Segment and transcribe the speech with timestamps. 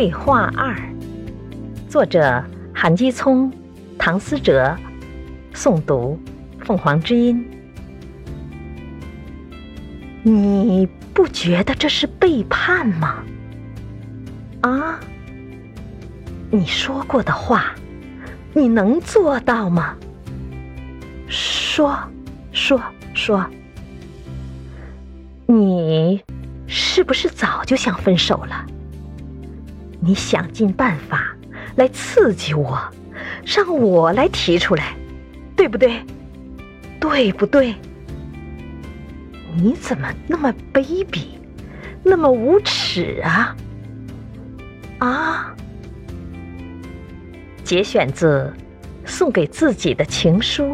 [0.00, 0.76] 对话二，
[1.88, 2.40] 作者
[2.72, 3.52] 韩基聪、
[3.98, 4.72] 唐思哲，
[5.52, 6.16] 诵读
[6.60, 7.44] 凤凰之音。
[10.22, 13.24] 你不觉得这是背叛吗？
[14.60, 15.00] 啊？
[16.52, 17.74] 你说过的话，
[18.54, 19.96] 你能做到吗？
[21.26, 21.98] 说，
[22.52, 22.80] 说，
[23.14, 23.44] 说。
[25.46, 26.22] 你
[26.68, 28.64] 是不是早就想分手了？
[30.00, 31.36] 你想尽办法
[31.76, 32.78] 来刺激我，
[33.44, 34.94] 让我来提出来，
[35.56, 36.00] 对不对？
[37.00, 37.74] 对不对？
[39.56, 41.26] 你怎么那么卑鄙，
[42.02, 43.56] 那么无耻啊？
[44.98, 45.54] 啊！
[47.64, 48.52] 节选自
[49.08, 50.64] 《送给自己的情书》。